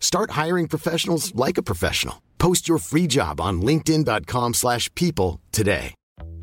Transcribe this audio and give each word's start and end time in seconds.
Start 0.00 0.32
hiring 0.32 0.66
professionals 0.68 1.32
like 1.34 1.56
a 1.58 1.62
professional. 1.62 2.20
Post 2.38 2.68
your 2.68 2.78
free 2.78 3.06
job 3.06 3.40
on 3.40 3.60
linkedin.com/people 3.62 4.52
slash 4.54 4.88
people 4.94 5.40
today. 5.52 5.94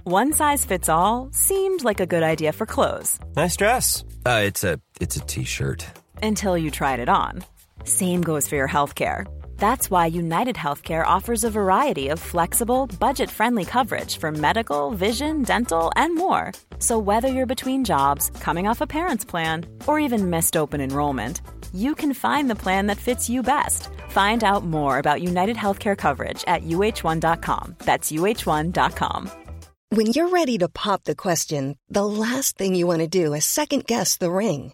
One 0.04 0.32
size 0.34 0.64
fits 0.66 0.88
all 0.90 1.30
seemed 1.34 1.84
like 1.84 2.00
a 2.00 2.06
good 2.06 2.24
idea 2.24 2.54
for 2.54 2.66
clothes 2.66 3.20
Nice 3.36 3.58
dress. 3.58 4.06
Uh, 4.26 4.42
it's 4.46 4.64
a 4.64 4.80
it's 5.02 5.18
a 5.18 5.22
t-shirt. 5.22 5.86
until 6.24 6.58
you 6.58 6.72
tried 6.72 7.00
it 7.00 7.10
on. 7.10 7.44
Same 7.84 8.22
goes 8.22 8.48
for 8.48 8.56
your 8.56 8.70
healthcare. 8.70 9.26
That's 9.58 9.92
why 9.92 10.06
United 10.06 10.56
Healthcare 10.56 11.06
offers 11.06 11.44
a 11.44 11.50
variety 11.50 12.10
of 12.10 12.20
flexible, 12.20 12.88
budget 13.00 13.30
friendly 13.30 13.66
coverage 13.66 14.18
for 14.18 14.32
medical, 14.32 14.92
vision, 14.92 15.44
dental, 15.44 15.92
and 15.96 16.16
more. 16.16 16.54
So, 16.80 16.98
whether 16.98 17.28
you're 17.28 17.46
between 17.56 17.84
jobs, 17.84 18.32
coming 18.40 18.68
off 18.68 18.82
a 18.82 18.88
parent's 18.88 19.26
plan, 19.26 19.66
or 19.88 20.00
even 20.00 20.30
missed 20.30 20.56
open 20.56 20.80
enrollment, 20.80 21.42
you 21.74 21.96
can 21.96 22.14
find 22.14 22.50
the 22.50 22.62
plan 22.64 22.88
that 22.88 22.98
fits 22.98 23.30
you 23.30 23.44
best. 23.44 23.90
Find 24.10 24.44
out 24.44 24.64
more 24.64 25.00
about 25.00 25.22
United 25.22 25.58
Healthcare 25.58 25.98
coverage 25.98 26.44
at 26.48 26.64
uh1.com. 26.64 27.76
That's 27.80 28.12
uh1.com. 28.12 29.32
When 29.90 30.08
you're 30.08 30.30
ready 30.30 30.58
to 30.58 30.68
pop 30.70 31.06
the 31.06 31.16
question, 31.16 31.78
the 31.90 32.06
last 32.06 32.58
thing 32.58 32.76
you 32.76 32.86
want 32.88 33.00
to 33.00 33.08
do 33.08 33.34
is 33.34 33.46
second 33.46 33.86
guess 33.86 34.18
the 34.18 34.30
ring. 34.30 34.74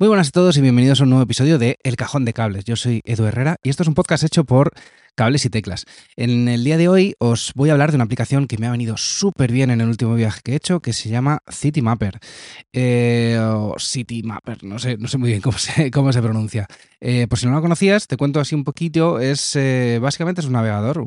Muy 0.00 0.08
buenas 0.08 0.28
a 0.28 0.30
todos 0.30 0.56
y 0.56 0.62
bienvenidos 0.62 0.98
a 1.00 1.02
un 1.02 1.10
nuevo 1.10 1.24
episodio 1.24 1.58
de 1.58 1.76
El 1.82 1.96
Cajón 1.96 2.24
de 2.24 2.32
Cables. 2.32 2.64
Yo 2.64 2.74
soy 2.74 3.02
Edu 3.04 3.26
Herrera 3.26 3.56
y 3.62 3.68
esto 3.68 3.82
es 3.82 3.86
un 3.86 3.92
podcast 3.92 4.24
hecho 4.24 4.44
por 4.44 4.72
Cables 5.14 5.44
y 5.44 5.50
Teclas. 5.50 5.84
En 6.16 6.48
el 6.48 6.64
día 6.64 6.78
de 6.78 6.88
hoy 6.88 7.14
os 7.18 7.52
voy 7.54 7.68
a 7.68 7.72
hablar 7.72 7.90
de 7.90 7.96
una 7.96 8.04
aplicación 8.04 8.46
que 8.46 8.56
me 8.56 8.66
ha 8.66 8.70
venido 8.70 8.96
súper 8.96 9.52
bien 9.52 9.70
en 9.70 9.82
el 9.82 9.88
último 9.88 10.14
viaje 10.14 10.40
que 10.42 10.52
he 10.52 10.56
hecho, 10.56 10.80
que 10.80 10.94
se 10.94 11.10
llama 11.10 11.40
CityMapper. 11.52 12.18
Eh, 12.72 13.38
o 13.42 13.74
CityMapper, 13.78 14.64
no 14.64 14.78
sé, 14.78 14.96
no 14.96 15.06
sé 15.06 15.18
muy 15.18 15.28
bien 15.28 15.42
cómo 15.42 15.58
se, 15.58 15.90
cómo 15.92 16.14
se 16.14 16.22
pronuncia. 16.22 16.66
Eh, 16.98 17.26
por 17.28 17.38
si 17.38 17.44
no 17.44 17.52
lo 17.52 17.60
conocías, 17.60 18.06
te 18.06 18.16
cuento 18.16 18.40
así 18.40 18.54
un 18.54 18.64
poquito. 18.64 19.20
Es 19.20 19.54
eh, 19.54 19.98
básicamente 20.00 20.40
es 20.40 20.46
un 20.46 20.54
navegador 20.54 21.04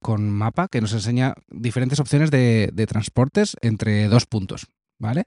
con 0.00 0.28
mapa 0.28 0.66
que 0.66 0.80
nos 0.80 0.92
enseña 0.94 1.34
diferentes 1.48 2.00
opciones 2.00 2.32
de, 2.32 2.70
de 2.72 2.86
transportes 2.88 3.56
entre 3.60 4.08
dos 4.08 4.26
puntos. 4.26 4.66
¿Vale? 4.98 5.24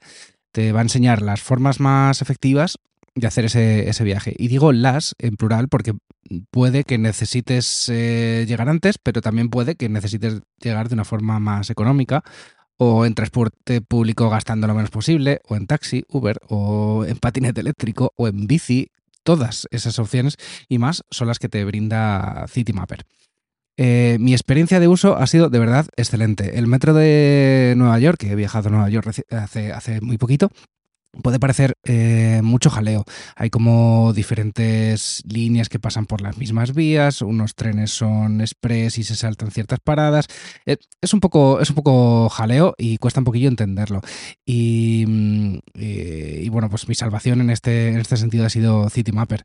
Te 0.54 0.72
va 0.72 0.80
a 0.80 0.84
enseñar 0.84 1.22
las 1.22 1.42
formas 1.42 1.82
más 1.82 2.22
efectivas 2.22 2.78
de 3.16 3.28
hacer 3.28 3.46
ese, 3.46 3.90
ese 3.90 4.04
viaje. 4.04 4.34
Y 4.38 4.48
digo 4.48 4.72
las 4.72 5.16
en 5.20 5.36
plural 5.36 5.68
porque 5.68 5.94
puede 6.52 6.84
que 6.84 6.98
necesites 6.98 7.90
eh, 7.90 8.46
llegar 8.48 8.70
antes, 8.70 8.98
pero 8.98 9.22
también 9.22 9.50
puede 9.50 9.76
que 9.76 9.90
necesites 9.90 10.42
llegar 10.62 10.88
de 10.88 10.96
una 10.96 11.06
forma 11.06 11.40
más 11.40 11.70
económica 11.70 12.24
o 12.78 13.06
en 13.06 13.14
transporte 13.14 13.82
público 13.82 14.30
gastando 14.30 14.68
lo 14.68 14.74
menos 14.74 14.90
posible, 14.90 15.42
o 15.48 15.56
en 15.56 15.68
taxi, 15.68 16.04
Uber, 16.10 16.40
o 16.50 17.06
en 17.06 17.18
patinete 17.18 17.62
eléctrico, 17.62 18.14
o 18.16 18.28
en 18.28 18.48
bici. 18.48 18.90
Todas 19.24 19.68
esas 19.72 20.00
opciones 20.00 20.36
y 20.68 20.80
más 20.80 21.04
son 21.10 21.30
las 21.30 21.40
que 21.40 21.48
te 21.48 21.64
brinda 21.64 22.46
CityMapper. 22.50 23.06
Eh, 23.78 24.18
mi 24.20 24.34
experiencia 24.34 24.80
de 24.80 24.88
uso 24.88 25.18
ha 25.18 25.28
sido 25.28 25.50
de 25.50 25.60
verdad 25.60 25.88
excelente. 25.96 26.58
El 26.60 26.68
metro 26.68 26.94
de 26.94 27.74
Nueva 27.78 27.98
York, 28.00 28.20
que 28.20 28.32
he 28.32 28.36
viajado 28.36 28.70
a 28.70 28.72
Nueva 28.72 28.90
York 28.90 29.12
hace, 29.32 29.72
hace 29.72 30.02
muy 30.02 30.18
poquito, 30.18 30.52
puede 31.22 31.40
parecer 31.40 31.76
eh, 31.84 32.42
mucho 32.44 32.70
jaleo. 32.70 33.06
Hay 33.36 33.50
como 33.50 34.14
diferentes 34.14 35.24
líneas 35.26 35.70
que 35.70 35.80
pasan 35.80 36.06
por 36.06 36.22
las 36.22 36.38
mismas 36.38 36.74
vías, 36.74 37.22
unos 37.22 37.56
trenes 37.56 37.92
son 37.92 38.42
express 38.42 38.98
y 38.98 39.04
se 39.04 39.16
saltan 39.16 39.52
ciertas 39.52 39.80
paradas. 39.80 40.28
Eh, 40.66 40.78
es, 41.02 41.14
un 41.14 41.20
poco, 41.20 41.60
es 41.60 41.70
un 41.70 41.76
poco 41.76 42.30
jaleo 42.30 42.76
y 42.78 42.98
cuesta 42.98 43.20
un 43.22 43.26
poquillo 43.26 43.48
entenderlo. 43.50 44.02
Y, 44.46 45.06
mm, 45.08 45.58
y 45.76 46.50
bueno, 46.50 46.70
pues 46.70 46.88
mi 46.88 46.96
salvación 46.96 47.42
en 47.42 47.50
este, 47.50 47.90
en 47.90 48.00
este 48.00 48.18
sentido 48.18 48.46
ha 48.46 48.50
sido 48.50 48.90
CityMapper. 48.90 49.44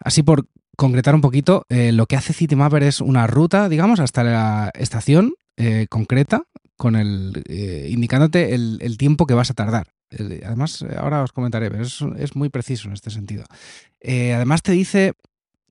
Así 0.00 0.22
por 0.22 0.46
concretar 0.78 1.16
un 1.16 1.20
poquito, 1.20 1.64
eh, 1.68 1.90
lo 1.90 2.06
que 2.06 2.14
hace 2.14 2.32
CityMapper 2.32 2.84
es 2.84 3.00
una 3.00 3.26
ruta, 3.26 3.68
digamos, 3.68 3.98
hasta 3.98 4.22
la 4.22 4.70
estación 4.74 5.34
eh, 5.56 5.88
concreta, 5.90 6.44
con 6.76 6.94
el 6.94 7.42
eh, 7.48 7.88
indicándote 7.90 8.54
el, 8.54 8.96
tiempo 8.96 9.26
que 9.26 9.34
vas 9.34 9.50
a 9.50 9.54
tardar. 9.54 9.88
Además, 10.46 10.84
ahora 10.96 11.24
os 11.24 11.32
comentaré, 11.32 11.68
pero 11.68 11.82
es, 11.82 11.98
es 12.18 12.36
muy 12.36 12.48
preciso 12.48 12.86
en 12.86 12.94
este 12.94 13.10
sentido. 13.10 13.44
Además, 14.04 14.62
te 14.62 14.70
dice 14.70 15.14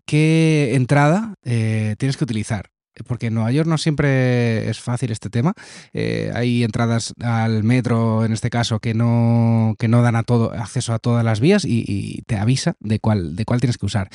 qué 0.05 0.75
entrada 0.75 1.35
tienes 1.41 2.17
que 2.17 2.25
utilizar. 2.25 2.69
Porque 3.05 3.27
en 3.27 3.35
Nueva 3.35 3.51
York 3.51 3.69
no 3.69 3.77
siempre 3.77 4.69
es 4.69 4.79
fácil 4.79 5.11
este 5.11 5.29
tema. 5.29 5.53
Hay 6.33 6.63
entradas 6.63 7.13
al 7.21 7.63
metro, 7.63 8.25
en 8.25 8.33
este 8.33 8.49
caso, 8.49 8.79
que 8.79 8.93
no, 8.93 9.75
que 9.79 9.87
no 9.87 10.01
dan 10.01 10.15
a 10.15 10.23
todo, 10.23 10.51
acceso 10.51 10.93
a 10.93 10.99
todas 10.99 11.23
las 11.23 11.39
vías 11.39 11.63
y, 11.63 11.85
y 11.87 12.23
te 12.23 12.37
avisa 12.37 12.73
de 12.79 12.99
cuál, 12.99 13.35
de 13.35 13.45
cuál 13.45 13.61
tienes 13.61 13.77
que 13.77 13.85
usar 13.85 14.09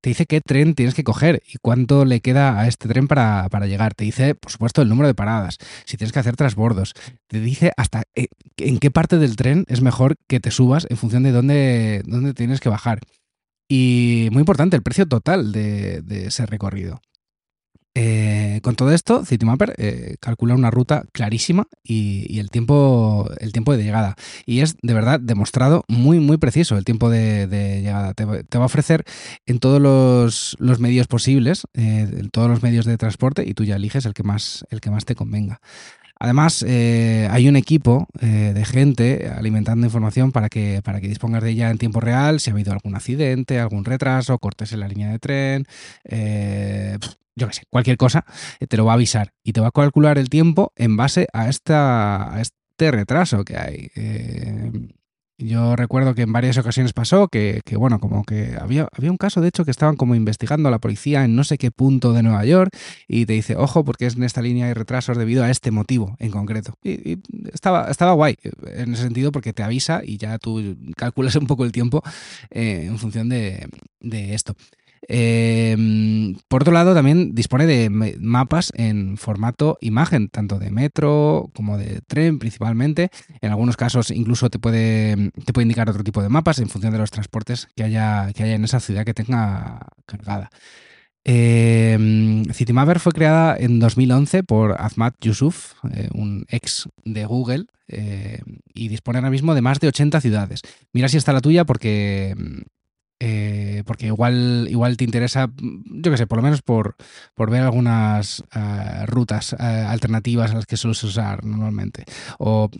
te 0.00 0.10
dice 0.10 0.26
qué 0.26 0.40
tren 0.40 0.74
tienes 0.74 0.94
que 0.94 1.04
coger 1.04 1.42
y 1.46 1.58
cuánto 1.60 2.04
le 2.04 2.20
queda 2.20 2.60
a 2.60 2.68
este 2.68 2.88
tren 2.88 3.08
para, 3.08 3.48
para 3.50 3.66
llegar. 3.66 3.94
Te 3.94 4.04
dice, 4.04 4.34
por 4.34 4.52
supuesto, 4.52 4.82
el 4.82 4.88
número 4.88 5.08
de 5.08 5.14
paradas, 5.14 5.58
si 5.84 5.96
tienes 5.96 6.12
que 6.12 6.20
hacer 6.20 6.36
transbordos. 6.36 6.94
Te 7.26 7.40
dice 7.40 7.72
hasta 7.76 8.04
eh, 8.14 8.28
en 8.56 8.78
qué 8.78 8.90
parte 8.90 9.18
del 9.18 9.36
tren 9.36 9.64
es 9.68 9.82
mejor 9.82 10.16
que 10.28 10.40
te 10.40 10.50
subas 10.50 10.86
en 10.88 10.96
función 10.96 11.22
de 11.22 11.32
dónde, 11.32 12.02
dónde 12.06 12.34
tienes 12.34 12.60
que 12.60 12.68
bajar. 12.68 13.00
Y 13.68 14.28
muy 14.32 14.40
importante, 14.40 14.76
el 14.76 14.82
precio 14.82 15.06
total 15.06 15.52
de, 15.52 16.00
de 16.02 16.26
ese 16.26 16.46
recorrido. 16.46 17.00
Eh, 18.00 18.60
con 18.62 18.76
todo 18.76 18.92
esto, 18.92 19.24
CityMapper 19.24 19.74
eh, 19.76 20.16
calcula 20.20 20.54
una 20.54 20.70
ruta 20.70 21.02
clarísima 21.10 21.66
y, 21.82 22.38
el, 22.38 22.48
tiempo, 22.48 23.28
el 23.40 23.50
tiempo 23.50 23.76
de 23.76 23.82
llegada. 23.82 24.14
Y 24.46 24.60
es 24.60 24.76
de 24.82 24.94
verdad 24.94 25.18
demostrado 25.18 25.82
muy, 25.88 26.20
muy 26.20 26.36
preciso 26.36 26.78
el 26.78 26.84
tiempo 26.84 27.10
de, 27.10 27.48
llegada. 27.82 28.14
Te, 28.14 28.24
va- 28.24 28.38
a 28.38 28.64
ofrecer 28.64 29.04
en 29.46 29.58
todos 29.58 29.82
los, 29.82 30.56
medios 30.78 31.08
posibles, 31.08 31.66
eh, 31.74 32.08
en 32.08 32.30
todos 32.30 32.48
los 32.48 32.62
medios 32.62 32.86
de 32.86 32.96
transporte, 32.96 33.42
y 33.44 33.54
tú 33.54 33.64
ya 33.64 33.74
eliges 33.74 34.06
el 34.06 34.14
que 34.14 34.22
más, 34.22 34.64
el 34.70 34.80
que 34.80 34.92
más 34.92 35.04
te 35.04 35.16
convenga. 35.16 35.60
Además, 36.20 36.64
hay 36.64 37.48
un 37.48 37.54
equipo 37.54 38.08
de 38.20 38.64
gente 38.64 39.28
alimentando 39.28 39.86
información 39.86 40.32
para 40.32 40.48
que, 40.48 40.82
para 40.82 41.00
que 41.00 41.06
dispongas 41.06 41.44
de 41.44 41.50
ella 41.50 41.70
en 41.70 41.78
tiempo 41.78 42.00
real, 42.00 42.40
si 42.40 42.50
ha 42.50 42.54
habido 42.54 42.72
algún 42.72 42.96
accidente, 42.96 43.60
algún 43.60 43.84
retraso, 43.84 44.36
cortes 44.38 44.72
en 44.72 44.80
la 44.80 44.88
línea 44.88 45.10
de 45.10 45.18
tren, 45.20 45.66
eh, 46.04 46.98
yo 47.38 47.48
qué 47.48 47.54
sé, 47.54 47.62
cualquier 47.70 47.96
cosa, 47.96 48.24
eh, 48.60 48.66
te 48.66 48.76
lo 48.76 48.84
va 48.84 48.92
a 48.92 48.94
avisar 48.94 49.32
y 49.42 49.52
te 49.52 49.60
va 49.60 49.68
a 49.68 49.70
calcular 49.70 50.18
el 50.18 50.28
tiempo 50.28 50.72
en 50.76 50.96
base 50.96 51.26
a, 51.32 51.48
esta, 51.48 52.34
este 52.40 52.90
retraso 52.90 53.44
que 53.44 53.56
hay. 53.56 53.90
Eh, 53.94 54.70
yo 55.40 55.76
recuerdo 55.76 56.16
que 56.16 56.22
en 56.22 56.32
varias 56.32 56.58
ocasiones 56.58 56.92
pasó 56.92 57.28
que, 57.28 57.62
bueno, 57.76 58.00
como 58.00 58.24
que 58.24 58.56
había, 58.60 58.88
había 58.92 59.12
un 59.12 59.16
caso, 59.16 59.40
de 59.40 59.46
hecho, 59.46 59.64
que 59.64 59.70
estaban 59.70 59.94
como 59.94 60.16
investigando 60.16 60.68
a 60.68 60.72
la 60.72 60.80
policía 60.80 61.24
en 61.24 61.36
no 61.36 61.44
sé 61.44 61.58
qué 61.58 61.70
punto 61.70 62.12
de 62.12 62.24
Nueva 62.24 62.44
York 62.44 62.76
y 63.06 63.24
te 63.24 63.34
dice, 63.34 63.54
ojo, 63.54 63.84
porque 63.84 64.06
es 64.06 64.16
en 64.16 64.24
esta 64.24 64.42
línea 64.42 64.66
hay 64.66 64.74
retrasos 64.74 65.16
debido 65.16 65.44
a 65.44 65.50
este 65.50 65.70
motivo 65.70 66.16
en 66.18 66.32
concreto. 66.32 66.74
Y, 66.82 67.20
estaba, 67.52 67.88
estaba 67.88 68.14
guay 68.14 68.36
eh, 68.42 68.50
en 68.78 68.94
ese 68.94 69.04
sentido 69.04 69.30
porque 69.30 69.52
te 69.52 69.62
avisa 69.62 70.00
y 70.04 70.16
ya 70.16 70.38
tú 70.38 70.76
calculas 70.96 71.36
un 71.36 71.46
poco 71.46 71.64
el 71.64 71.70
tiempo 71.70 72.02
en 72.50 72.98
función 72.98 73.28
de, 73.28 73.68
de 74.00 74.34
esto. 74.34 74.56
Eh, 75.06 76.34
por 76.48 76.62
otro 76.62 76.72
lado, 76.72 76.94
también 76.94 77.34
dispone 77.34 77.66
de 77.66 77.90
mapas 77.90 78.72
en 78.74 79.16
formato 79.16 79.78
imagen, 79.80 80.28
tanto 80.28 80.58
de 80.58 80.70
metro 80.70 81.50
como 81.54 81.78
de 81.78 82.00
tren 82.06 82.38
principalmente. 82.38 83.10
En 83.40 83.50
algunos 83.50 83.76
casos 83.76 84.10
incluso 84.10 84.50
te 84.50 84.58
puede, 84.58 85.30
te 85.44 85.52
puede 85.52 85.64
indicar 85.64 85.88
otro 85.88 86.04
tipo 86.04 86.22
de 86.22 86.28
mapas 86.28 86.58
en 86.58 86.68
función 86.68 86.92
de 86.92 86.98
los 86.98 87.10
transportes 87.10 87.68
que 87.76 87.84
haya, 87.84 88.32
que 88.34 88.42
haya 88.42 88.54
en 88.54 88.64
esa 88.64 88.80
ciudad 88.80 89.04
que 89.04 89.14
tenga 89.14 89.86
cargada. 90.06 90.50
Eh, 91.30 92.42
Citymapper 92.54 93.00
fue 93.00 93.12
creada 93.12 93.54
en 93.58 93.78
2011 93.80 94.44
por 94.44 94.80
Ahmad 94.80 95.12
Yusuf, 95.20 95.74
eh, 95.92 96.08
un 96.14 96.46
ex 96.48 96.88
de 97.04 97.26
Google, 97.26 97.66
eh, 97.88 98.40
y 98.72 98.88
dispone 98.88 99.18
ahora 99.18 99.30
mismo 99.30 99.54
de 99.54 99.60
más 99.60 99.78
de 99.78 99.88
80 99.88 100.22
ciudades. 100.22 100.62
Mira 100.92 101.08
si 101.08 101.18
está 101.18 101.34
la 101.34 101.42
tuya 101.42 101.64
porque 101.64 102.34
eh, 103.20 103.82
porque 103.86 104.06
igual, 104.06 104.68
igual 104.70 104.96
te 104.96 105.04
interesa, 105.04 105.50
yo 105.58 106.10
qué 106.10 106.16
sé, 106.16 106.26
por 106.26 106.38
lo 106.38 106.42
menos 106.42 106.62
por, 106.62 106.96
por 107.34 107.50
ver 107.50 107.62
algunas 107.62 108.40
uh, 108.54 109.06
rutas 109.06 109.54
uh, 109.54 109.56
alternativas 109.88 110.52
a 110.52 110.54
las 110.54 110.66
que 110.66 110.76
sueles 110.76 111.02
usar 111.02 111.44
normalmente. 111.44 112.04
O, 112.38 112.70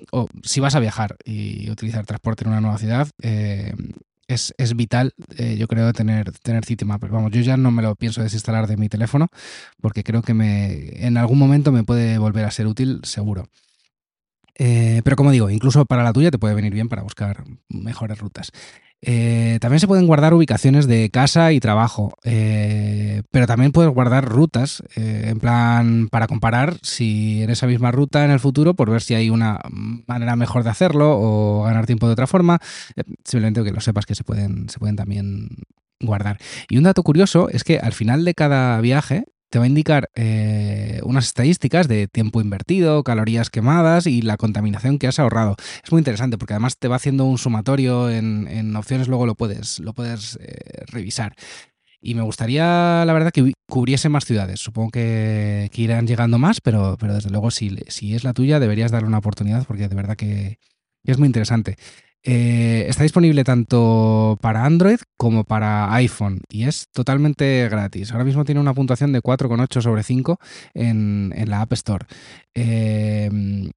si 0.42 0.60
vas 0.60 0.74
a 0.74 0.80
viajar 0.80 1.16
y 1.24 1.70
utilizar 1.70 2.06
transporte 2.06 2.44
en 2.44 2.50
una 2.50 2.60
nueva 2.60 2.78
ciudad, 2.78 3.08
eh, 3.22 3.74
es, 4.28 4.54
es, 4.58 4.76
vital, 4.76 5.14
eh, 5.36 5.56
yo 5.56 5.66
creo, 5.66 5.92
tener, 5.92 6.30
tener 6.32 6.64
Citymapper. 6.64 7.10
Vamos, 7.10 7.32
yo 7.32 7.40
ya 7.40 7.56
no 7.56 7.70
me 7.70 7.82
lo 7.82 7.96
pienso 7.96 8.22
desinstalar 8.22 8.66
de 8.66 8.76
mi 8.76 8.88
teléfono 8.88 9.28
porque 9.80 10.04
creo 10.04 10.22
que 10.22 10.34
me, 10.34 11.06
en 11.06 11.16
algún 11.16 11.38
momento 11.38 11.72
me 11.72 11.82
puede 11.82 12.18
volver 12.18 12.44
a 12.44 12.50
ser 12.50 12.66
útil, 12.66 13.00
seguro. 13.04 13.48
Eh, 14.58 15.02
pero 15.04 15.16
como 15.16 15.30
digo, 15.30 15.50
incluso 15.50 15.86
para 15.86 16.02
la 16.02 16.12
tuya 16.12 16.30
te 16.30 16.38
puede 16.38 16.54
venir 16.54 16.74
bien 16.74 16.88
para 16.88 17.02
buscar 17.02 17.44
mejores 17.68 18.18
rutas. 18.18 18.50
Eh, 19.00 19.58
también 19.60 19.78
se 19.78 19.86
pueden 19.86 20.06
guardar 20.06 20.34
ubicaciones 20.34 20.88
de 20.88 21.08
casa 21.10 21.52
y 21.52 21.60
trabajo, 21.60 22.14
eh, 22.24 23.22
pero 23.30 23.46
también 23.46 23.70
puedes 23.70 23.92
guardar 23.92 24.24
rutas, 24.24 24.82
eh, 24.96 25.26
en 25.28 25.38
plan 25.38 26.08
para 26.10 26.26
comparar 26.26 26.78
si 26.82 27.42
en 27.42 27.50
esa 27.50 27.66
misma 27.66 27.92
ruta 27.92 28.24
en 28.24 28.32
el 28.32 28.40
futuro, 28.40 28.74
por 28.74 28.90
ver 28.90 29.02
si 29.02 29.14
hay 29.14 29.30
una 29.30 29.60
manera 30.06 30.34
mejor 30.34 30.64
de 30.64 30.70
hacerlo 30.70 31.16
o 31.16 31.62
ganar 31.62 31.86
tiempo 31.86 32.06
de 32.06 32.12
otra 32.14 32.26
forma. 32.26 32.58
Simplemente 33.24 33.62
que 33.62 33.72
lo 33.72 33.80
sepas 33.80 34.06
que 34.06 34.16
se 34.16 34.24
pueden, 34.24 34.68
se 34.68 34.78
pueden 34.78 34.96
también 34.96 35.48
guardar. 36.00 36.38
Y 36.68 36.78
un 36.78 36.84
dato 36.84 37.02
curioso 37.02 37.48
es 37.50 37.64
que 37.64 37.78
al 37.78 37.92
final 37.92 38.24
de 38.24 38.34
cada 38.34 38.80
viaje 38.80 39.24
te 39.50 39.58
va 39.58 39.64
a 39.64 39.68
indicar 39.68 40.10
eh, 40.14 41.00
unas 41.04 41.26
estadísticas 41.26 41.88
de 41.88 42.06
tiempo 42.08 42.40
invertido, 42.40 43.02
calorías 43.02 43.50
quemadas 43.50 44.06
y 44.06 44.22
la 44.22 44.36
contaminación 44.36 44.98
que 44.98 45.06
has 45.06 45.18
ahorrado. 45.18 45.56
Es 45.82 45.90
muy 45.90 46.00
interesante 46.00 46.38
porque 46.38 46.54
además 46.54 46.78
te 46.78 46.88
va 46.88 46.96
haciendo 46.96 47.24
un 47.24 47.38
sumatorio 47.38 48.10
en, 48.10 48.46
en 48.48 48.74
opciones, 48.76 49.08
luego 49.08 49.26
lo 49.26 49.34
puedes, 49.34 49.80
lo 49.80 49.94
puedes 49.94 50.38
eh, 50.40 50.84
revisar. 50.86 51.34
Y 52.00 52.14
me 52.14 52.22
gustaría, 52.22 53.04
la 53.04 53.12
verdad, 53.12 53.32
que 53.32 53.52
cubriese 53.68 54.08
más 54.08 54.24
ciudades. 54.24 54.60
Supongo 54.60 54.90
que, 54.90 55.68
que 55.72 55.82
irán 55.82 56.06
llegando 56.06 56.38
más, 56.38 56.60
pero, 56.60 56.96
pero 56.98 57.14
desde 57.14 57.30
luego 57.30 57.50
si, 57.50 57.76
si, 57.88 58.14
es 58.14 58.22
la 58.22 58.34
tuya 58.34 58.60
deberías 58.60 58.92
darle 58.92 59.08
una 59.08 59.18
oportunidad 59.18 59.66
porque 59.66 59.88
de 59.88 59.96
verdad 59.96 60.16
que, 60.16 60.58
que 61.04 61.12
es 61.12 61.18
muy 61.18 61.26
interesante. 61.26 61.76
Eh, 62.30 62.84
está 62.90 63.04
disponible 63.04 63.42
tanto 63.42 64.36
para 64.42 64.66
Android 64.66 64.98
como 65.16 65.44
para 65.44 65.94
iPhone 65.94 66.42
y 66.50 66.64
es 66.64 66.88
totalmente 66.92 67.66
gratis. 67.70 68.12
Ahora 68.12 68.24
mismo 68.24 68.44
tiene 68.44 68.60
una 68.60 68.74
puntuación 68.74 69.12
de 69.12 69.22
4,8 69.22 69.80
sobre 69.80 70.02
5 70.02 70.38
en, 70.74 71.32
la 71.46 71.62
App 71.62 71.72
Store. 71.72 72.04
Eh, 72.54 73.70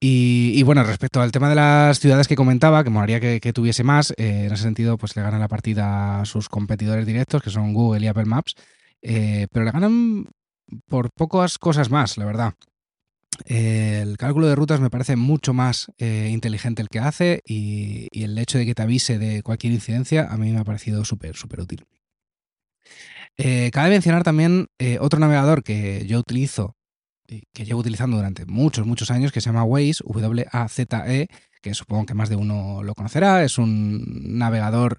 y, 0.00 0.62
bueno, 0.62 0.82
respecto 0.84 1.20
al 1.20 1.30
tema 1.30 1.50
de 1.50 1.56
las 1.56 2.00
ciudades 2.00 2.26
que 2.26 2.36
comentaba, 2.36 2.82
que 2.84 2.90
molaría 2.90 3.20
que, 3.20 3.38
que 3.38 3.52
tuviese 3.52 3.84
más, 3.84 4.12
eh, 4.12 4.46
en 4.46 4.52
ese 4.52 4.62
sentido, 4.62 4.96
pues 4.96 5.14
le 5.14 5.20
ganan 5.20 5.40
la 5.40 5.48
partida 5.48 6.20
a 6.20 6.24
sus 6.24 6.48
competidores 6.48 7.04
directos, 7.04 7.42
que 7.42 7.50
son 7.50 7.74
Google 7.74 8.02
y 8.02 8.08
Apple 8.08 8.24
Maps, 8.24 8.54
pero 9.02 9.64
le 9.64 9.72
ganan 9.72 10.26
por 10.88 11.10
pocas 11.10 11.58
cosas 11.58 11.90
más, 11.90 12.16
la 12.16 12.24
verdad. 12.24 12.54
El 13.44 14.16
cálculo 14.16 14.46
de 14.46 14.54
rutas 14.54 14.80
me 14.80 14.90
parece 14.90 15.16
mucho 15.16 15.52
más 15.52 15.92
eh, 15.98 16.30
inteligente 16.32 16.82
el 16.82 16.88
que 16.88 16.98
hace 16.98 17.40
y, 17.44 18.08
y, 18.10 18.24
el 18.24 18.36
hecho 18.38 18.58
de 18.58 18.66
que 18.66 18.74
te 18.74 18.82
avise 18.82 19.18
de 19.18 19.42
cualquier 19.42 19.72
incidencia 19.72 20.26
a 20.30 20.36
mí 20.36 20.50
me 20.52 20.60
ha 20.60 20.64
parecido 20.64 21.04
súper, 21.04 21.36
súper 21.36 21.60
útil. 21.60 21.86
Eh, 23.36 23.70
cabe 23.72 23.90
mencionar 23.90 24.22
también 24.22 24.68
eh, 24.78 24.98
otro 25.00 25.18
navegador 25.20 25.62
que 25.62 26.06
yo 26.06 26.18
utilizo, 26.18 26.74
que 27.26 27.64
llevo 27.64 27.80
utilizando 27.80 28.16
durante 28.16 28.46
muchos, 28.46 28.86
muchos 28.86 29.10
años, 29.10 29.32
que 29.32 29.40
se 29.40 29.50
llama 29.50 29.64
Waze, 29.64 30.02
W-A-Z-E, 30.04 31.26
que 31.60 31.74
supongo 31.74 32.06
que 32.06 32.14
más 32.14 32.28
de 32.28 32.36
uno 32.36 32.82
lo 32.82 32.94
conocerá. 32.94 33.44
Es 33.44 33.58
un 33.58 34.38
navegador 34.38 34.98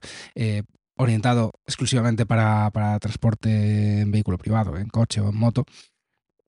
orientado 0.97 1.51
exclusivamente 1.65 2.25
para, 2.25 2.69
para, 2.71 2.99
transporte 2.99 4.01
en 4.01 4.11
vehículo 4.11 4.37
privado, 4.37 4.77
en 4.77 4.89
coche 4.89 5.21
o 5.21 5.29
en 5.29 5.37
moto. 5.37 5.65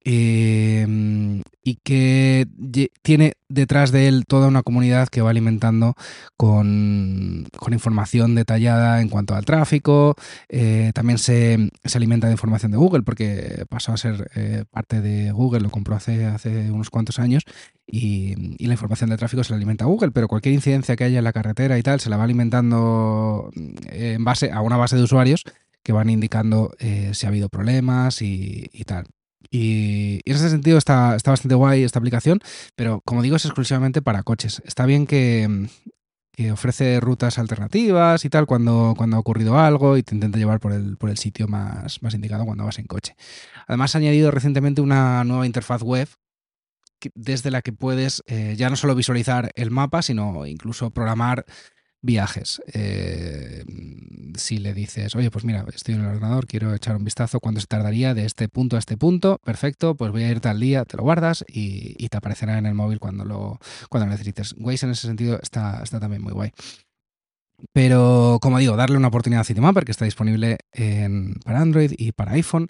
Eh, 0.06 0.88
y 1.62 1.76
que 1.84 2.48
tiene 3.02 3.34
detrás 3.48 3.92
de 3.92 4.08
él 4.08 4.26
toda 4.28 4.48
una 4.48 4.64
comunidad 4.64 5.10
que 5.10 5.22
va 5.22 5.30
alimentando 5.30 5.94
con, 6.36 7.48
información 7.72 8.34
detallada 8.34 9.02
en 9.02 9.10
cuanto 9.10 9.36
al 9.36 9.46
tráfico. 9.46 10.16
Eh, 10.48 10.92
también 10.96 11.20
se, 11.20 11.70
se, 11.84 11.98
alimenta 11.98 12.28
de 12.28 12.34
información 12.34 12.72
de 12.72 12.78
Google 12.78 13.04
porque 13.04 13.66
pasó 13.70 13.92
a 13.92 13.98
ser 13.98 14.32
eh, 14.36 14.64
parte 14.72 15.02
de 15.02 15.32
Google, 15.32 15.60
lo 15.60 15.70
compró 15.70 15.96
hace, 15.96 16.26
hace 16.26 16.72
unos 16.72 16.90
cuantos 16.90 17.20
años 17.20 17.44
y, 17.86 18.36
la 18.66 18.74
información 18.74 19.10
de 19.10 19.18
tráfico 19.18 19.44
se 19.44 19.52
la 19.52 19.58
alimenta 19.58 19.86
Google, 19.86 20.12
pero 20.12 20.28
cualquier 20.28 20.54
incidencia 20.54 20.96
que 20.96 21.04
haya 21.04 21.20
en 21.20 21.24
la 21.24 21.34
carretera 21.34 21.78
y 21.78 21.84
tal 21.84 22.00
se 22.00 22.10
la 22.10 22.18
va 22.18 22.24
alimentando 22.24 23.50
en 23.90 24.24
base 24.24 24.52
a 24.52 24.62
una 24.62 24.78
base 24.78 24.96
de 24.96 25.04
usuarios 25.04 25.44
que 25.84 25.92
van 25.92 26.10
indicando 26.10 26.72
eh, 26.80 27.12
si 27.14 27.26
ha 27.26 27.30
habido 27.30 27.50
problemas 27.50 28.22
y, 28.22 28.70
y 28.74 28.84
tal. 28.84 29.06
Y, 29.52 30.22
en 30.26 30.36
ese 30.36 30.50
sentido 30.50 30.78
está, 30.78 31.16
está, 31.16 31.32
bastante 31.32 31.56
guay 31.56 31.84
esta 31.84 32.00
aplicación, 32.00 32.40
pero 32.76 33.02
como 33.06 33.22
digo, 33.22 33.36
es 33.36 33.46
exclusivamente 33.46 34.02
para 34.02 34.24
coches. 34.24 34.62
Está 34.66 34.86
bien 34.86 35.08
que, 35.08 35.68
que, 36.32 36.52
ofrece 36.52 37.00
rutas 37.00 37.40
alternativas 37.40 38.24
y 38.26 38.30
tal 38.30 38.46
cuando, 38.46 38.94
cuando 38.96 39.18
ha 39.18 39.20
ocurrido 39.20 39.58
algo 39.58 39.98
y 39.98 40.04
te 40.04 40.16
intenta 40.16 40.38
llevar 40.38 40.60
por 40.60 40.74
el, 40.74 40.98
por 40.98 41.10
el 41.10 41.18
sitio 41.18 41.48
más, 41.48 42.02
más 42.04 42.14
indicado 42.14 42.46
cuando 42.46 42.66
vas 42.66 42.80
en 42.80 42.86
coche. 42.86 43.16
Además, 43.68 43.96
ha 43.96 44.00
añadido 44.00 44.32
recientemente 44.32 44.82
una 44.82 45.24
nueva 45.24 45.46
interfaz 45.46 45.82
web 45.82 46.08
desde 47.16 47.52
la 47.52 47.62
que 47.62 47.72
puedes 47.72 48.24
eh, 48.28 48.56
ya 48.58 48.70
no 48.70 48.76
solo 48.76 48.96
visualizar 48.96 49.52
el 49.56 49.72
mapa, 49.72 50.02
sino 50.02 50.46
incluso 50.46 50.92
programar 50.92 51.46
viajes. 52.02 52.62
Eh, 52.74 53.64
si 54.36 54.58
le 54.58 54.74
dices, 54.74 55.16
oye, 55.16 55.32
pues 55.32 55.46
mira, 55.46 55.66
estoy 55.74 55.96
en 55.96 56.02
el 56.02 56.08
ordenador, 56.08 56.48
quiero 56.48 56.74
echar 56.74 56.96
un 56.96 57.04
vistazo, 57.04 57.40
¿cuánto 57.40 57.62
se 57.62 57.68
tardaría 57.68 58.14
de 58.14 58.26
este 58.26 58.48
punto 58.48 58.76
a 58.76 58.80
este 58.80 58.98
punto? 58.98 59.40
Perfecto, 59.44 59.96
pues 59.96 60.12
voy 60.12 60.24
a 60.24 60.30
ir 60.30 60.40
tal 60.40 60.60
día, 60.60 60.86
te 60.86 60.98
lo 60.98 61.04
guardas 61.04 61.44
y, 61.48 62.08
te 62.10 62.18
aparecerá 62.18 62.58
en 62.58 62.66
el 62.66 62.74
móvil 62.74 63.00
cuando 63.00 63.24
lo, 63.24 63.60
cuando 63.90 64.08
lo 64.08 64.12
necesites. 64.14 64.56
Waze 64.58 64.88
en 64.88 64.94
ese 64.94 65.08
sentido 65.08 65.40
está, 65.42 65.82
está 65.84 66.00
también 66.00 66.24
muy 66.24 66.34
guay. 66.34 66.52
Pero, 67.74 68.40
como 68.42 68.58
digo, 68.58 68.76
darle 68.76 68.98
una 68.98 69.10
oportunidad 69.10 69.42
a 69.42 69.44
Citymapper, 69.44 69.86
que 69.86 69.92
está 69.92 70.06
disponible 70.06 70.60
en, 70.72 71.36
para 71.44 71.60
Android 71.62 71.92
y 71.98 72.14
para 72.14 72.32
iPhone. 72.34 72.68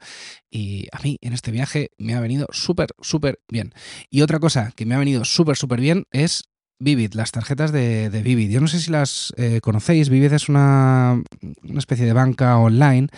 Y 0.49 0.87
a 0.91 0.99
mí, 1.03 1.17
en 1.21 1.33
este 1.33 1.51
viaje, 1.51 1.91
me 1.97 2.15
ha 2.15 2.19
venido 2.19 2.47
súper, 2.51 2.89
súper 2.99 3.39
bien. 3.47 3.73
Y 4.09 4.21
otra 4.21 4.39
cosa 4.39 4.73
que 4.75 4.85
me 4.85 4.95
ha 4.95 4.99
venido 4.99 5.25
súper, 5.25 5.55
súper 5.57 5.79
bien 5.79 6.05
es 6.11 6.49
Vivid, 6.79 7.13
las 7.13 7.31
tarjetas 7.31 7.71
de, 7.71 8.09
de, 8.09 8.23
Vivid. 8.23 8.49
Yo 8.49 8.61
no 8.61 8.67
sé 8.67 8.79
si 8.79 8.89
las 8.89 9.33
eh, 9.37 9.59
conocéis. 9.61 10.09
Vivid 10.09 10.31
es 10.31 10.47
una, 10.47 11.21
una, 11.63 11.79
especie 11.79 12.05
de 12.05 12.13
banca 12.13 12.57
online 12.57 13.09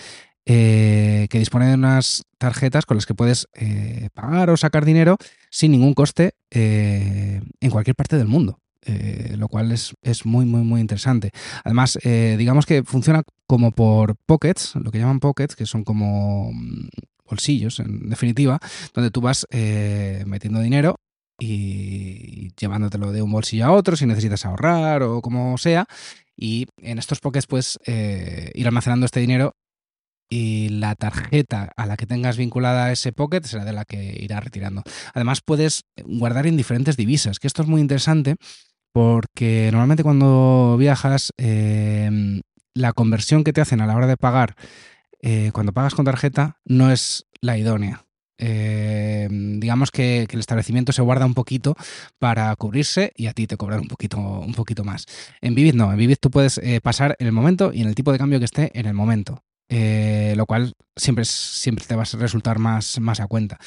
eh, 0.46 1.28
que 1.30 1.38
dispone 1.38 1.68
de 1.68 1.76
unas 1.76 2.24
tarjetas 2.40 2.88
con 2.88 2.98
las 2.98 3.06
que 3.06 3.14
puedes 3.14 3.48
eh, 3.54 4.10
pagar 4.16 4.50
o 4.50 4.58
sacar 4.58 4.84
dinero 4.84 5.18
sin 5.52 5.72
ningún 5.72 5.94
coste 5.94 6.34
eh, 6.50 7.42
en 7.60 7.70
cualquier 7.70 7.96
parte 7.96 8.18
del 8.18 8.28
mundo. 8.28 8.60
Eh, 8.84 9.36
lo 9.38 9.48
cual 9.48 9.72
es, 9.72 9.94
es, 10.02 10.26
muy, 10.26 10.46
muy, 10.46 10.64
muy 10.64 10.82
interesante. 10.82 11.30
Además, 11.64 12.00
digamos 12.04 12.66
que 12.66 12.82
funciona 12.82 13.22
como 13.46 13.74
por 13.74 14.16
pockets, 14.26 14.74
lo 14.74 14.90
que 14.90 14.98
llaman 14.98 15.20
pockets, 15.20 15.56
que 15.56 15.68
son 15.68 15.84
como 15.84 16.52
mm, 16.52 16.88
bolsillos, 17.30 17.80
en 17.80 18.10
definitiva, 18.10 18.60
donde 18.96 19.12
tú 19.12 19.22
vas 19.22 19.46
metiendo 20.26 20.62
dinero 20.62 21.00
y 21.44 22.54
llevándotelo 22.56 23.12
de 23.12 23.24
un 23.24 23.32
bolsillo 23.32 23.66
a 23.66 23.72
otro 23.72 23.96
si 23.96 24.06
necesitas 24.06 24.46
ahorrar 24.46 25.02
o 25.02 25.22
como 25.22 25.58
sea. 25.58 25.88
Y 26.38 26.68
en 26.78 27.00
estos 27.00 27.20
pockets 27.20 27.48
puedes 27.48 27.80
eh, 27.88 28.52
ir 28.54 28.68
almacenando 28.68 29.08
este 29.08 29.22
dinero 29.22 29.56
y 30.30 30.70
la 30.70 30.94
tarjeta 30.94 31.72
a 31.76 31.86
la 31.88 31.98
que 31.98 32.06
tengas 32.06 32.38
vinculada 32.38 32.92
ese 32.92 33.12
pocket 33.12 33.42
será 33.42 33.66
de 33.66 33.74
la 33.74 33.86
que 33.86 34.18
irás 34.22 34.44
retirando. 34.44 34.84
Además 35.16 35.42
puedes 35.44 35.84
guardar 36.06 36.46
en 36.46 36.58
diferentes 36.58 36.96
divisas, 36.96 37.40
que 37.40 37.48
esto 37.48 37.64
es 37.64 37.68
muy 37.68 37.82
interesante 37.82 38.36
porque 38.94 39.70
normalmente 39.72 40.04
cuando 40.04 40.78
viajas 40.78 41.32
eh, 41.38 42.42
la 42.76 42.94
conversión 42.94 43.44
que 43.44 43.52
te 43.52 43.62
hacen 43.62 43.82
a 43.82 43.88
la 43.88 43.96
hora 43.96 44.08
de 44.08 44.18
pagar 44.18 44.56
eh, 45.24 45.50
cuando 45.54 45.74
pagas 45.74 45.96
con 45.96 46.06
tarjeta 46.06 46.60
no 46.66 46.92
es 46.92 47.26
la 47.42 47.58
idónea. 47.58 48.06
Eh, 48.44 49.28
digamos 49.30 49.92
que, 49.92 50.28
el 50.30 50.40
establecimiento 50.40 50.92
se 50.92 51.04
guarda 51.04 51.28
un 51.28 51.36
poquito 51.36 51.76
para 52.18 52.54
cubrirse 52.56 53.14
y 53.16 53.28
a 53.28 53.34
ti 53.34 53.46
te 53.46 53.56
cobran 53.56 53.82
un 53.82 53.88
poquito, 53.88 54.18
un 54.18 54.54
poquito 54.54 54.84
más. 54.84 55.06
En 55.42 55.54
Vivid 55.54 55.76
no, 55.76 55.92
en 55.92 55.98
Vivid 55.98 56.18
tú 56.20 56.32
puedes 56.32 56.58
eh, 56.58 56.82
pasar 56.82 57.16
en 57.20 57.28
el 57.28 57.34
momento 57.34 57.72
y 57.72 57.82
en 57.82 57.88
el 57.88 57.94
tipo 57.94 58.12
de 58.12 58.18
cambio 58.18 58.40
que 58.40 58.46
esté 58.46 58.72
en 58.78 58.88
el 58.88 58.96
momento. 58.96 59.44
eh, 59.70 60.34
lo 60.36 60.46
cual 60.46 60.74
siempre, 60.98 61.24
siempre 61.24 61.86
te 61.86 61.96
va 61.96 62.04
a 62.04 62.18
resultar 62.18 62.60
más, 62.60 63.00
más 63.00 63.22
a 63.22 63.28
cuenta. 63.28 63.58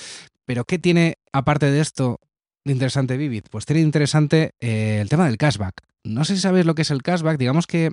Pero 0.45 0.65
¿qué 0.65 0.79
tiene, 0.79 1.17
aparte 1.33 1.71
de 1.71 1.81
esto, 1.81 2.21
de 2.65 2.73
interesante 2.73 3.17
Vivid? 3.17 3.45
Pues 3.51 3.65
tiene 3.65 3.81
interesante 3.81 4.51
el 4.61 5.09
tema 5.09 5.25
del 5.27 5.39
cashback. 5.39 5.81
No 6.03 6.25
sé 6.27 6.35
si 6.35 6.43
sabéis 6.43 6.67
lo 6.67 6.75
que 6.75 6.83
es 6.83 6.91
el 6.91 7.03
cashback, 7.03 7.39
digamos 7.39 7.67
que, 7.67 7.93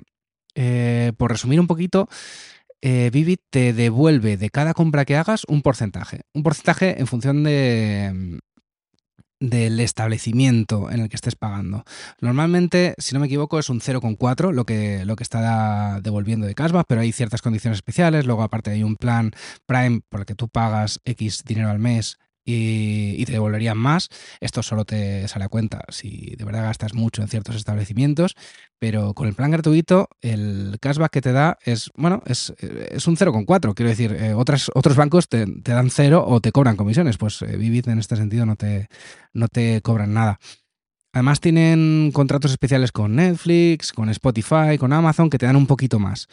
por 1.16 1.30
resumir 1.30 1.58
un 1.58 1.66
poquito, 1.66 2.06
eh, 2.82 3.10
Vivid 3.12 3.38
te 3.50 3.72
devuelve 3.72 4.36
de 4.36 4.50
cada 4.50 4.74
compra 4.74 5.04
que 5.04 5.16
hagas 5.16 5.44
un 5.48 5.62
porcentaje. 5.62 6.22
Un 6.34 6.42
porcentaje 6.42 7.00
en 7.00 7.06
función 7.06 7.44
de, 7.44 8.40
del 9.42 9.80
establecimiento 9.80 10.90
en 10.90 11.00
el 11.00 11.08
que 11.08 11.16
estés 11.16 11.36
pagando. 11.36 11.84
Normalmente, 12.20 12.94
si 12.98 13.14
no 13.14 13.20
me 13.20 13.26
equivoco, 13.26 13.58
es 13.58 13.68
un 13.70 13.80
0,4 13.80 14.52
lo 14.52 14.64
que, 14.64 15.04
lo 15.04 15.16
que 15.16 15.22
está 15.22 16.00
devolviendo 16.00 16.46
de 16.46 16.54
cashback, 16.54 16.86
pero 16.88 17.00
hay 17.00 17.12
ciertas 17.12 17.42
condiciones 17.42 17.78
especiales. 17.78 18.26
Luego, 18.26 18.42
aparte, 18.42 18.70
hay 18.70 18.82
un 18.82 18.96
plan 18.96 19.32
Prime 19.66 20.00
por 20.08 20.20
el 20.20 20.26
que 20.26 20.34
tú 20.34 20.48
pagas 20.48 21.00
X 21.04 21.44
dinero 21.44 21.70
al 21.70 21.78
mes 21.78 22.18
y, 22.44 23.24
te 23.24 23.32
devolverían 23.32 23.78
más. 23.78 24.08
Esto 24.40 24.62
solo 24.62 24.84
te 24.84 25.26
sale 25.28 25.44
a 25.44 25.48
cuenta 25.48 25.84
si 25.88 26.34
de 26.36 26.44
verdad 26.44 26.64
gastas 26.64 26.94
mucho 26.94 27.22
en 27.22 27.28
ciertos 27.28 27.56
establecimientos, 27.56 28.34
pero 28.78 29.14
con 29.14 29.28
el 29.28 29.34
plan 29.34 29.50
gratuito 29.50 30.08
el 30.20 30.76
cashback 30.80 31.12
que 31.12 31.20
te 31.20 31.32
da 31.32 31.58
es, 31.64 31.90
bueno, 31.96 32.22
es, 32.26 32.52
es 32.58 33.06
un 33.06 33.16
0,4. 33.16 33.74
Quiero 33.74 33.90
decir, 33.90 34.16
eh, 34.18 34.34
otras, 34.34 34.70
otros 34.74 34.96
bancos 34.96 35.28
te, 35.28 35.44
dan 35.46 35.90
cero 35.90 36.24
o 36.26 36.40
te 36.40 36.52
cobran 36.52 36.76
comisiones. 36.76 37.16
Pues 37.16 37.42
eh, 37.42 37.56
Vivid 37.56 37.88
en 37.88 37.98
este 37.98 38.16
sentido 38.16 38.46
no 38.46 38.56
te, 38.56 38.88
no 39.32 39.48
te 39.48 39.80
cobran 39.82 40.14
nada. 40.14 40.38
Además 41.14 41.40
tienen 41.40 42.10
contratos 42.12 42.52
especiales 42.52 42.90
con 42.90 43.16
Netflix, 43.16 43.92
con 43.92 44.08
Spotify, 44.08 44.78
con 44.78 44.94
Amazon, 44.94 45.28
que 45.28 45.36
te 45.36 45.44
dan 45.44 45.56
un 45.56 45.66
poquito 45.66 45.98
más 45.98 46.26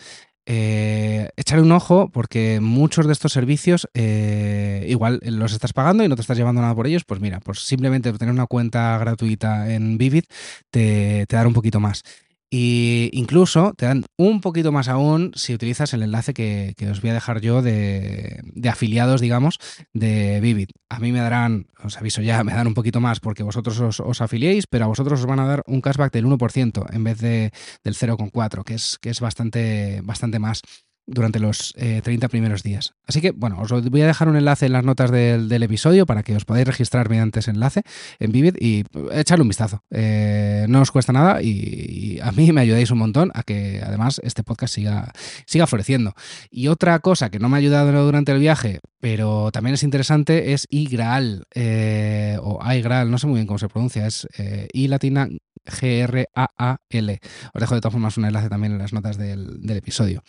eh, 0.51 1.29
un 1.61 1.71
ojo 1.71 2.09
porque 2.09 2.59
muchos 2.59 3.05
de 3.05 3.13
estos 3.13 3.33
servicios 3.33 3.87
eh, 3.93 4.83
igual 4.89 5.19
los 5.23 5.53
estás 5.53 5.73
pagando 5.73 6.03
y 6.03 6.07
no 6.07 6.15
te 6.15 6.21
estás 6.21 6.37
llevando 6.37 6.61
nada 6.61 6.73
por 6.73 6.87
ellos, 6.87 7.03
pues 7.05 7.21
mira, 7.21 7.39
pues 7.39 7.59
simplemente 7.59 8.11
tener 8.13 8.33
una 8.33 8.47
cuenta 8.47 8.97
gratuita 8.97 9.71
en 9.71 9.99
Vivid 9.99 10.23
te, 10.71 11.25
te 11.27 11.35
dará 11.35 11.47
un 11.47 11.53
poquito 11.53 11.79
más. 11.79 12.03
Y 12.51 13.11
incluso 13.13 13.73
te 13.77 13.85
dan 13.85 14.05
un 14.17 14.41
poquito 14.41 14.71
más 14.71 14.87
aún 14.87 15.31
si 15.35 15.53
utilizas 15.53 15.93
el 15.93 16.01
enlace 16.01 16.33
que, 16.33 16.73
os 16.89 16.99
voy 16.99 17.11
a 17.11 17.13
dejar 17.13 17.41
yo 17.41 17.61
de, 17.61 18.41
afiliados, 18.67 19.21
digamos, 19.21 19.59
de 19.93 20.39
Vivid. 20.41 20.69
A 20.89 20.99
mí 20.99 21.11
me 21.11 21.19
darán, 21.19 21.67
os 21.83 21.97
aviso 21.97 22.21
ya, 22.23 22.43
me 22.43 22.53
dan 22.53 22.65
un 22.65 22.73
poquito 22.73 23.01
más 23.01 23.19
porque 23.19 23.43
vosotros 23.43 23.99
os, 23.99 24.21
afiliéis, 24.21 24.65
pero 24.65 24.85
a 24.85 24.87
vosotros 24.87 25.19
os 25.19 25.25
van 25.27 25.39
a 25.39 25.45
dar 25.45 25.61
un 25.67 25.81
cashback 25.81 26.11
del 26.11 26.25
1% 26.25 26.85
en 26.91 27.03
vez 27.03 27.19
de, 27.19 27.51
del 27.83 27.95
0,4, 27.95 28.63
que 28.63 28.73
es, 28.73 28.97
que 28.99 29.11
es 29.11 29.19
bastante, 29.19 30.01
bastante 30.03 30.39
más 30.39 30.61
durante 31.09 31.39
los 31.39 31.73
30 31.73 32.25
eh, 32.25 32.29
primeros 32.29 32.63
días. 32.63 32.93
Así 33.05 33.21
que, 33.21 33.31
bueno, 33.31 33.59
os 33.59 33.71
voy 33.71 34.01
a 34.01 34.07
dejar 34.07 34.29
un 34.29 34.35
enlace 34.35 34.67
en 34.67 34.73
las 34.73 34.83
notas 34.83 35.11
del, 35.11 35.59
episodio 35.59 36.05
para 36.05 36.23
que 36.23 36.35
os 36.35 36.45
podáis 36.45 36.65
registrar 36.65 37.09
mediante 37.09 37.39
ese 37.39 37.51
enlace 37.51 37.81
en 38.19 38.31
Vivid 38.31 38.55
y 38.59 38.85
echarle 39.11 39.41
un 39.41 39.49
vistazo. 39.49 39.83
Eh, 39.89 40.65
no 40.69 40.81
os 40.81 40.91
cuesta 40.91 41.11
nada 41.11 41.41
y, 41.41 42.19
a 42.21 42.31
mí 42.31 42.51
me 42.51 42.61
ayudáis 42.61 42.91
un 42.91 42.99
montón 42.99 43.31
a 43.33 43.43
que 43.43 43.81
además 43.83 44.21
este 44.23 44.43
podcast 44.43 44.73
siga, 44.73 45.11
siga 45.45 45.67
floreciendo. 45.67 46.13
Y 46.49 46.67
otra 46.67 46.99
cosa 46.99 47.29
que 47.29 47.39
no 47.39 47.49
me 47.49 47.57
ha 47.57 47.59
ayudado 47.59 48.05
durante 48.05 48.31
el 48.31 48.39
viaje, 48.39 48.79
pero 48.99 49.51
también 49.51 49.73
es 49.73 49.83
interesante, 49.83 50.53
es 50.53 50.65
iGraal 50.69 51.45
eh, 51.53 52.37
o 52.41 52.59
iGraal, 52.71 53.09
no 53.11 53.17
sé 53.17 53.27
muy 53.27 53.35
bien 53.35 53.47
cómo 53.47 53.59
se 53.59 53.67
pronuncia, 53.67 54.07
es 54.07 54.27
I 54.73 54.87
latina 54.87 55.27
G-R-A-A-L. 55.65 57.19
Os 57.53 57.59
dejo 57.59 57.75
de 57.75 57.81
todas 57.81 57.93
formas 57.93 58.17
un 58.17 58.25
enlace 58.25 58.49
también 58.49 58.73
en 58.73 58.79
las 58.79 58.93
notas 58.93 59.17
del 59.17 59.69
episodio. 59.69 60.23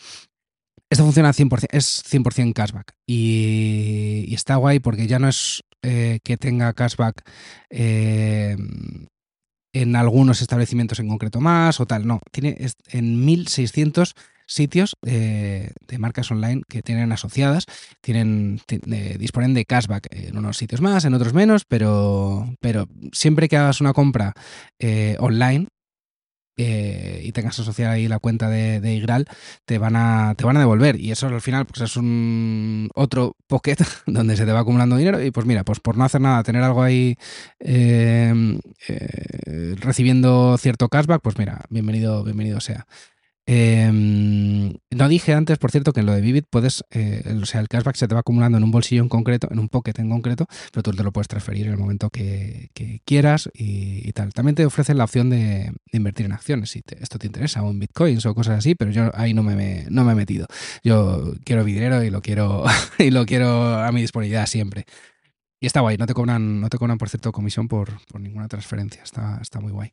Esto 0.91 1.05
funciona 1.05 1.31
100%, 1.31 1.67
es 1.71 2.03
100% 2.03 2.53
cashback. 2.53 2.91
Y, 3.07 4.33
está 4.33 4.57
guay 4.57 4.79
porque 4.79 5.07
ya 5.07 5.19
no 5.19 5.29
es 5.29 5.63
eh, 5.83 6.19
que 6.21 6.35
tenga 6.35 6.73
cashback 6.73 7.23
eh, 7.69 8.57
en 9.73 9.95
algunos 9.95 10.41
establecimientos 10.41 10.99
en 10.99 11.07
concreto 11.07 11.39
más 11.39 11.79
o 11.79 11.85
tal, 11.85 12.05
no, 12.05 12.19
tiene 12.31 12.57
en 12.89 13.23
1600 13.23 14.15
sitios 14.45 14.97
eh, 15.05 15.71
de 15.87 15.97
marcas 15.97 16.29
online 16.29 16.63
que 16.67 16.81
tienen 16.81 17.13
asociadas, 17.13 17.67
tienen, 18.01 18.59
disponen 19.17 19.53
de 19.53 19.63
cashback 19.63 20.07
en 20.11 20.37
unos 20.37 20.57
sitios 20.57 20.81
más, 20.81 21.05
en 21.05 21.13
otros 21.13 21.33
menos, 21.33 21.63
pero, 21.65 22.53
pero 22.59 22.89
siempre 23.13 23.47
que 23.47 23.55
hagas 23.55 23.79
una 23.79 23.93
compra 23.93 24.33
online, 25.19 25.67
eh, 26.63 27.21
y 27.23 27.31
tengas 27.31 27.59
asociada 27.59 27.93
ahí 27.93 28.07
la 28.07 28.19
cuenta 28.19 28.49
de, 28.49 28.93
Igral, 28.93 29.27
te 29.65 29.79
van, 29.79 29.95
a, 29.95 30.35
te 30.35 30.45
van 30.45 30.57
a 30.57 30.59
devolver. 30.59 30.99
Y 30.99 31.11
eso 31.11 31.27
al 31.27 31.41
final 31.41 31.65
pues 31.65 31.81
es 31.81 31.97
un 31.97 32.89
otro 32.93 33.35
pocket 33.47 33.77
donde 34.05 34.37
se 34.37 34.45
te 34.45 34.51
va 34.51 34.59
acumulando 34.59 34.95
dinero. 34.95 35.23
Y 35.23 35.31
pues 35.31 35.45
mira, 35.45 35.63
pues 35.63 35.79
por 35.79 35.97
no 35.97 36.03
hacer 36.03 36.21
nada, 36.21 36.43
tener 36.43 36.63
algo 36.63 36.83
ahí 36.83 37.17
eh, 37.59 38.59
eh, 38.87 39.75
recibiendo 39.79 40.57
cierto 40.57 40.87
cashback, 40.87 41.21
pues 41.21 41.37
mira, 41.37 41.65
bienvenido, 41.69 42.23
bienvenido 42.23 42.59
sea. 42.61 42.85
Em, 43.53 44.71
no 44.91 45.09
dije 45.09 45.33
antes, 45.33 45.57
por 45.57 45.71
cierto, 45.71 45.91
que 45.91 45.99
en 45.99 46.05
lo 46.05 46.13
de 46.13 46.21
Vivid 46.21 46.45
puedes, 46.49 46.85
eh, 46.89 47.37
o 47.41 47.45
sea, 47.45 47.59
el 47.59 47.67
cashback 47.67 47.97
se 47.97 48.07
te 48.07 48.13
va 48.13 48.21
acumulando 48.21 48.57
en 48.57 48.63
un 48.63 48.71
bolsillo 48.71 49.01
en 49.01 49.09
concreto, 49.09 49.49
en 49.51 49.59
un 49.59 49.67
pocket 49.67 49.91
en 49.97 50.09
concreto, 50.09 50.47
pero 50.71 50.83
tú 50.83 50.93
te 50.93 51.03
lo 51.03 51.11
puedes 51.11 51.27
transferir 51.27 51.65
en 51.65 51.73
el 51.73 51.77
momento 51.77 52.09
que, 52.09 52.69
quieras 53.03 53.49
y, 53.53 54.09
tal. 54.13 54.33
También 54.33 54.55
te 54.55 54.65
ofrecen 54.65 54.97
la 54.97 55.03
opción 55.03 55.29
de, 55.29 55.73
invertir 55.91 56.27
en 56.27 56.31
acciones, 56.31 56.69
si 56.69 56.81
esto 56.97 57.19
te 57.19 57.27
interesa, 57.27 57.61
o 57.61 57.71
en 57.71 57.79
bitcoins 57.79 58.25
o 58.25 58.33
cosas 58.33 58.57
así, 58.57 58.73
pero 58.73 58.89
yo 58.89 59.11
ahí 59.15 59.33
no 59.33 59.43
me, 59.43 59.85
no 59.89 60.05
me 60.05 60.13
he 60.13 60.15
metido. 60.15 60.47
Yo 60.81 61.33
quiero 61.43 61.65
mi 61.65 61.73
dinero 61.73 62.01
y 62.05 62.09
lo 62.09 62.21
quiero, 62.21 62.63
y 62.99 63.11
lo 63.11 63.25
quiero 63.25 63.83
a 63.83 63.91
mi 63.91 63.99
disponibilidad 63.99 64.45
siempre. 64.45 64.85
Y 65.59 65.65
está 65.65 65.81
guay, 65.81 65.97
no 65.97 66.07
te 66.07 66.13
cobran, 66.13 66.61
no 66.61 66.69
te 66.69 66.77
cobran 66.77 66.97
por 66.97 67.09
cierto 67.09 67.33
comisión 67.33 67.67
por, 67.67 67.89
por 68.07 68.21
ninguna 68.21 68.47
transferencia, 68.47 69.03
está, 69.03 69.39
está 69.41 69.59
muy 69.59 69.73
guay. 69.73 69.91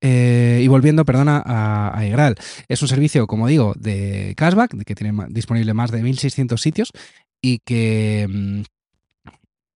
Eh, 0.00 0.47
y 0.60 0.68
volviendo, 0.68 1.04
perdona, 1.04 1.42
a, 1.44 1.96
a 1.96 2.06
Egral. 2.06 2.36
Es 2.68 2.82
un 2.82 2.88
servicio, 2.88 3.26
como 3.26 3.46
digo, 3.46 3.74
de 3.76 4.34
cashback, 4.36 4.84
que 4.84 4.94
tiene 4.94 5.26
disponible 5.30 5.74
más 5.74 5.90
de 5.90 6.02
1.600 6.02 6.58
sitios 6.58 6.92
y 7.40 7.60
que, 7.60 8.26
mm, 8.28 8.62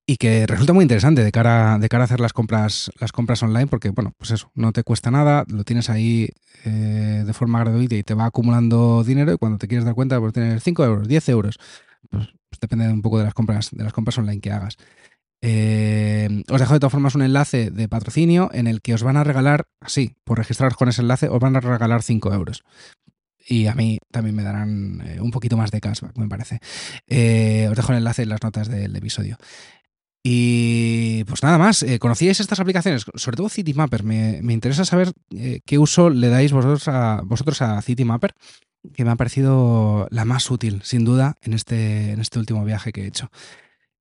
y 0.07 0.17
que 0.17 0.47
resulta 0.47 0.73
muy 0.73 0.83
interesante 0.83 1.23
de 1.23 1.33
cara, 1.33 1.79
de 1.79 1.89
cara 1.89 2.05
a 2.05 2.07
hacer 2.07 2.21
las 2.21 2.33
compras, 2.33 2.91
las 2.99 3.13
compras 3.13 3.43
online, 3.43 3.69
porque, 3.69 3.91
bueno, 3.91 4.13
pues 4.19 4.33
eso, 4.33 4.51
no 4.55 4.73
te 4.73 4.83
cuesta 4.83 5.11
nada, 5.11 5.45
lo 5.49 5.65
tienes 5.65 5.91
ahí 5.91 6.29
eh, 6.65 7.23
de 7.25 7.33
forma 7.33 7.61
gratuita 7.61 7.95
y 7.95 8.03
te 8.03 8.15
va 8.15 8.27
acumulando 8.27 9.05
dinero 9.05 9.33
y 9.33 9.39
cuando 9.39 9.59
te 9.59 9.69
quieres 9.69 9.85
dar 9.85 9.95
cuenta, 9.95 10.19
pues 10.21 10.33
tienes 10.33 10.63
5 10.63 10.85
euros, 10.85 11.09
10 11.09 11.29
euros. 11.29 11.59
Pues, 12.11 12.29
pues, 12.49 12.61
depende 12.61 12.89
un 12.89 13.01
poco 13.01 13.19
de 13.19 13.25
las 13.25 13.35
compras, 13.35 13.71
de 13.71 13.85
las 13.85 13.93
compras 13.93 14.19
online 14.19 14.41
que 14.41 14.51
hagas. 14.51 14.77
Eh, 15.45 16.45
os 16.49 16.61
dejo 16.61 16.75
de 16.75 16.81
todas 16.81 16.93
formas 16.93 17.17
un 17.17 17.23
enlace 17.23 17.71
de 17.73 17.89
patrocinio 17.89 18.49
en 18.55 18.69
el 18.69 18.81
que 18.81 18.95
os 18.95 19.03
van 19.03 19.17
a 19.17 19.25
regalar, 19.25 19.65
así, 19.81 20.15
por 20.25 20.39
registraros 20.39 20.77
con 20.77 20.89
ese 20.89 21.03
enlace, 21.03 21.29
os 21.29 21.41
van 21.41 21.57
a 21.57 21.61
regalar 21.61 22.03
5 22.03 22.33
euros. 22.33 22.63
Y 23.45 23.67
a 23.67 23.75
mí 23.75 23.99
también 24.13 24.37
me 24.37 24.45
darán 24.45 25.03
eh, 25.05 25.21
un 25.21 25.33
poquito 25.33 25.57
más 25.57 25.73
de 25.73 25.81
cashback, 25.81 26.17
me 26.17 26.29
parece. 26.29 26.61
Eh, 27.09 27.67
os 27.69 27.77
dejo 27.77 27.91
el 27.91 27.99
enlace 27.99 28.23
en 28.23 28.29
las 28.29 28.43
notas 28.43 28.69
del 28.69 28.95
episodio. 28.95 29.37
Y 30.25 31.25
pues 31.25 31.43
nada 31.43 31.59
más, 31.59 31.85
¿conocíais 31.99 32.39
estas 32.39 32.61
aplicaciones? 32.61 33.05
Sobre 33.17 33.37
todo 33.37 33.49
CityMapper. 33.49 34.05
Me, 34.05 34.39
me 34.41 34.53
interesa 34.53 34.85
saber 34.85 35.13
qué 35.67 35.79
uso 35.79 36.11
le 36.11 36.29
dais 36.29 36.53
vosotros 36.53 36.87
a, 36.87 37.23
vosotros 37.25 37.61
a 37.61 37.83
CityMapper, 37.83 38.33
que 38.95 39.05
me 39.05 39.11
ha 39.11 39.17
parecido 39.17 40.07
la 40.11 40.25
más 40.25 40.49
útil, 40.49 40.83
sin 40.85 41.05
duda, 41.05 41.35
en 41.43 41.55
este, 41.55 42.13
en 42.13 42.21
este 42.21 42.39
último 42.39 42.65
viaje 42.65 42.93
que 42.93 43.03
he 43.03 43.07
hecho. 43.09 43.31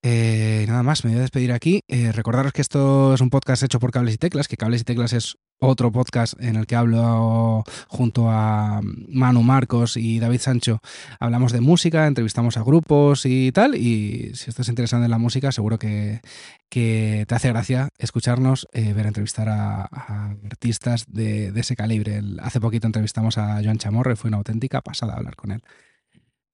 Eh, 0.04 0.66
nada 0.68 0.82
más, 0.82 1.04
me 1.04 1.12
voy 1.12 1.20
a 1.20 1.22
despedir 1.22 1.52
aquí. 1.52 1.84
Eh, 1.88 2.12
recordaros 2.12 2.54
que 2.54 2.62
esto 2.62 3.14
es 3.14 3.22
un 3.22 3.30
podcast 3.30 3.64
hecho 3.64 3.80
por 3.80 3.92
Cables 3.92 4.16
y 4.16 4.18
Teclas, 4.18 4.48
que 4.48 4.58
Cables 4.58 4.82
y 4.82 4.84
Teclas 4.84 5.14
es 5.14 5.38
otro 5.60 5.92
podcast 5.92 6.34
en 6.42 6.56
el 6.56 6.66
que 6.66 6.76
hablo 6.76 7.64
junto 7.88 8.32
a 8.32 8.82
Manu 8.82 9.44
Marcos 9.44 9.96
y 9.96 10.20
David 10.20 10.40
Sancho. 10.40 10.80
Hablamos 11.20 11.52
de 11.52 11.62
música, 11.62 12.08
entrevistamos 12.08 12.58
a 12.58 12.64
grupos 12.64 13.28
y 13.28 13.52
tal. 13.52 13.76
Y 13.76 14.32
si 14.34 14.50
estás 14.50 14.70
interesado 14.70 15.04
en 15.04 15.12
la 15.12 15.20
música, 15.20 15.52
seguro 15.52 15.78
que, 15.78 16.22
te 16.70 17.28
hace 17.30 17.50
gracia 17.50 17.90
escucharnos, 18.00 18.68
eh, 18.74 18.94
ver 18.94 19.06
entrevistar 19.06 19.50
a, 19.50 19.84
artistas 20.46 21.06
de, 21.08 21.52
de, 21.52 21.60
ese 21.60 21.76
calibre. 21.76 22.22
hace 22.42 22.60
poquito 22.60 22.88
entrevistamos 22.88 23.38
a 23.38 23.62
Joan 23.64 23.78
Chamorro 23.78 24.12
y 24.12 24.16
fue 24.16 24.30
una 24.30 24.38
auténtica 24.38 24.82
pasada 24.82 25.14
hablar 25.14 25.36
con 25.36 25.52
él. 25.52 25.62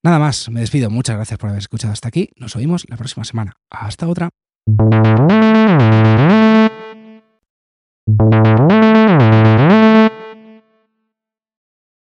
Nada 0.03 0.19
más, 0.19 0.49
me 0.49 0.61
despido. 0.61 0.89
Muchas 0.89 1.15
gracias 1.15 1.39
por 1.39 1.49
haber 1.49 1.59
escuchado 1.59 1.93
hasta 1.93 2.07
aquí. 2.07 2.29
Nos 2.35 2.55
oímos 2.55 2.85
la 2.89 2.97
próxima 2.97 3.23
semana. 3.23 3.53
Hasta 3.69 4.07
otra. 4.07 4.29